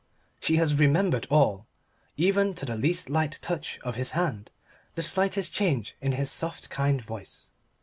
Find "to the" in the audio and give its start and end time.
2.55-2.75